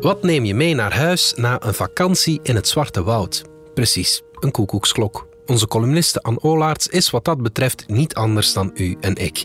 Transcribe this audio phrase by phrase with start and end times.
[0.00, 3.42] Wat neem je mee naar huis na een vakantie in het Zwarte Woud?
[3.74, 5.26] Precies, een koekoeksklok.
[5.46, 9.42] Onze columniste Anne Olaerts is wat dat betreft niet anders dan u en ik.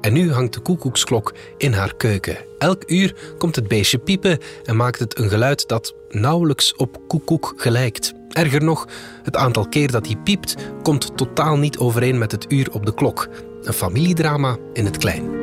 [0.00, 2.36] En nu hangt de koekoeksklok in haar keuken.
[2.58, 7.54] Elk uur komt het beestje piepen en maakt het een geluid dat nauwelijks op koekoek
[7.56, 8.12] gelijkt.
[8.28, 8.88] Erger nog,
[9.22, 12.94] het aantal keer dat hij piept komt totaal niet overeen met het uur op de
[12.94, 13.28] klok.
[13.62, 15.35] Een familiedrama in het klein.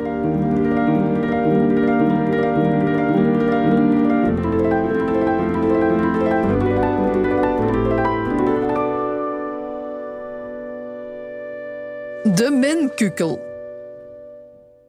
[12.44, 13.40] De minkukel.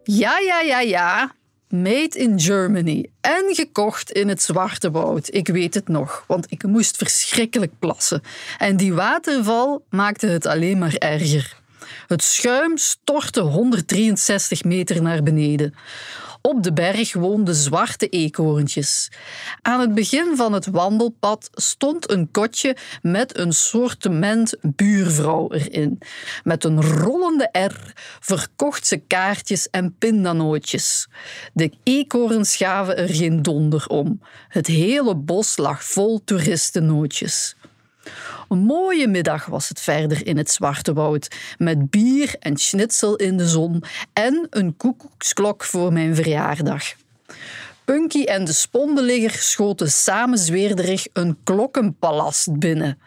[0.03, 1.35] Ja, ja, ja, ja.
[1.69, 5.33] Made in Germany en gekocht in het Zwarte Woud.
[5.33, 8.21] Ik weet het nog, want ik moest verschrikkelijk plassen.
[8.57, 11.59] En die waterval maakte het alleen maar erger.
[12.07, 15.75] Het schuim stortte 163 meter naar beneden.
[16.45, 19.11] Op de berg woonden zwarte eekhoorntjes.
[19.61, 25.99] Aan het begin van het wandelpad stond een kotje met een soortement buurvrouw erin.
[26.43, 31.07] Met een rollende R verkocht ze kaartjes en pindanootjes.
[31.53, 34.21] De eekhoorns gaven er geen donder om.
[34.47, 37.55] Het hele bos lag vol toeristennootjes.
[38.49, 43.37] Een mooie middag was het verder in het Zwarte Woud, met bier en schnitzel in
[43.37, 46.83] de zon en een koekoeksklok voor mijn verjaardag.
[47.85, 52.99] Punky en de spondenligger schoten samen zweerderig een klokkenpalast binnen.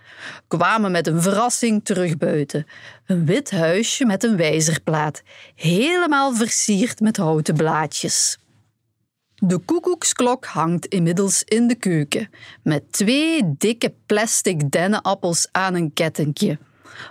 [0.49, 2.67] Kwamen met een verrassing terug buiten.
[3.07, 5.23] Een wit huisje met een wijzerplaat,
[5.55, 8.39] helemaal versierd met houten blaadjes.
[9.41, 12.31] De koekoeksklok hangt inmiddels in de keuken,
[12.63, 16.59] met twee dikke plastic dennenappels aan een kettingje,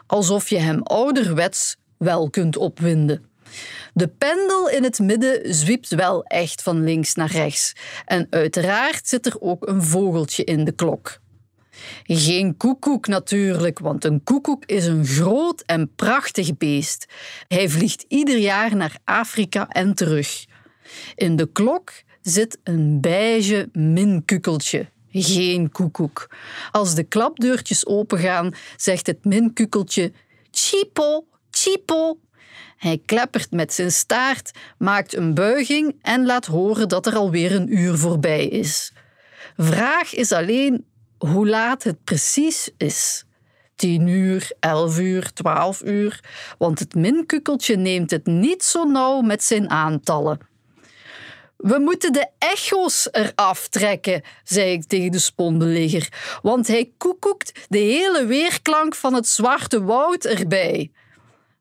[0.07, 3.25] alsof je hem ouderwets wel kunt opwinden.
[3.93, 7.73] De pendel in het midden zwiept wel echt van links naar rechts.
[8.05, 11.19] En uiteraard zit er ook een vogeltje in de klok.
[12.03, 17.05] Geen koekoek natuurlijk, want een koekoek is een groot en prachtig beest.
[17.47, 20.45] Hij vliegt ieder jaar naar Afrika en terug.
[21.15, 21.91] In de klok
[22.29, 24.89] zit een beige minkukeltje.
[25.11, 26.35] Geen koekoek.
[26.71, 30.11] Als de klapdeurtjes opengaan, zegt het minkukeltje
[30.51, 32.19] Chipo, chipo.
[32.77, 37.77] Hij kleppert met zijn staart, maakt een buiging en laat horen dat er alweer een
[37.77, 38.93] uur voorbij is.
[39.57, 40.85] Vraag is alleen
[41.17, 43.25] hoe laat het precies is.
[43.75, 46.23] Tien uur, elf uur, twaalf uur,
[46.57, 50.39] want het minkukeltje neemt het niet zo nauw met zijn aantallen.
[51.57, 57.77] We moeten de echo's eraf trekken, zei ik tegen de spondenligger, want hij koekoekt de
[57.77, 60.91] hele weerklank van het zwarte woud erbij.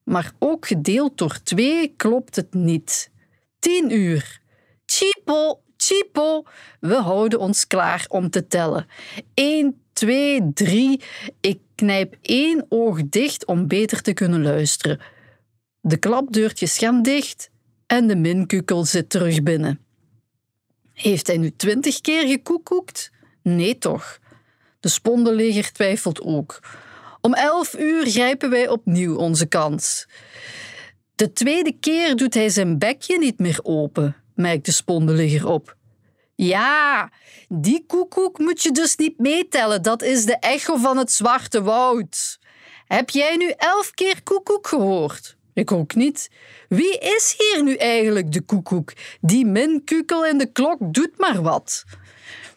[0.05, 3.11] Maar ook gedeeld door twee klopt het niet.
[3.59, 4.41] Tien uur.
[4.87, 6.45] Chipo, chipo.
[6.81, 8.87] We houden ons klaar om te tellen.
[9.35, 11.03] Eén, twee, drie.
[11.41, 15.01] Ik knijp één oog dicht om beter te kunnen luisteren.
[15.81, 17.51] De klapdeurtjes gaan dicht
[17.87, 19.86] en de minkukel zit terug binnen.
[20.97, 23.11] Heeft hij nu twintig keer gekoekoekt?
[23.43, 24.19] Nee toch.
[24.81, 26.59] De spondenleger twijfelt ook.
[27.21, 30.07] Om elf uur grijpen wij opnieuw onze kans.
[31.15, 35.77] De tweede keer doet hij zijn bekje niet meer open, merkt de spondenligger op.
[36.35, 37.11] Ja,
[37.49, 39.83] die koekoek moet je dus niet meetellen.
[39.83, 42.39] Dat is de echo van het zwarte woud.
[42.87, 45.36] Heb jij nu elf keer koekoek gehoord?
[45.57, 46.31] Ik ook niet.
[46.69, 48.93] Wie is hier nu eigenlijk de koekoek?
[49.21, 51.85] Die minkukel in de klok doet maar wat.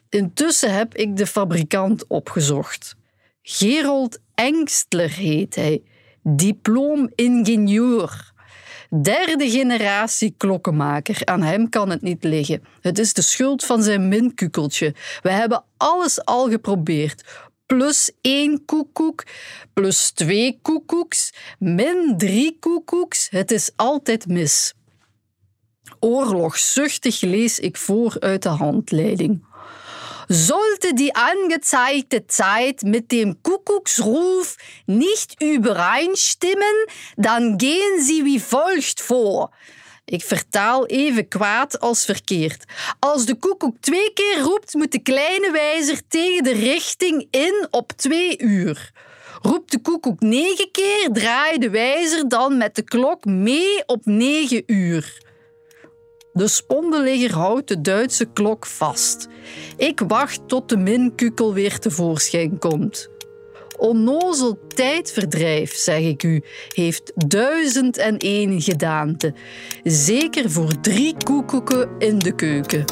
[0.09, 2.95] Intussen heb ik de fabrikant opgezocht.
[3.41, 5.83] Gerold Engstler heet hij,
[6.23, 8.31] diplom-ingenieur.
[9.01, 11.21] Derde generatie klokkenmaker.
[11.25, 12.63] Aan hem kan het niet liggen.
[12.81, 14.93] Het is de schuld van zijn minkukeltje.
[15.21, 19.23] We hebben alles al geprobeerd plus één koekoek,
[19.73, 23.27] plus twee koekoeks, min drie koekoeks.
[23.29, 24.73] Het is altijd mis.
[25.99, 29.45] Oorlogzuchtig lees ik voor uit de handleiding.
[30.27, 34.55] Sollte die angezeigte Zeit mit dem Kuckucksruf
[34.85, 39.51] nicht übereinstimmen, dann gehen Sie wie folgt vor.
[40.09, 42.63] Ik vertaal even kwaad als verkeerd.
[42.99, 47.91] Als de koekoek twee keer roept, moet de kleine wijzer tegen de richting in op
[47.91, 48.91] twee uur.
[49.41, 54.63] Roept de koekoek negen keer, draai de wijzer dan met de klok mee op negen
[54.65, 55.21] uur.
[56.33, 59.27] De spondenligger houdt de Duitse klok vast.
[59.77, 63.09] Ik wacht tot de minkukel weer tevoorschijn komt.
[63.79, 69.33] Onnozel tijdverdrijf, zeg ik u, heeft duizend en één gedaante.
[69.83, 72.85] Zeker voor drie koekoeken in de keuken.